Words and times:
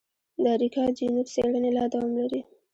د 0.41 0.43
اریکا 0.55 0.83
چینوت 0.97 1.27
څېړنې 1.33 1.71
لا 1.77 1.83
دوام 1.91 2.11
لري. 2.19 2.41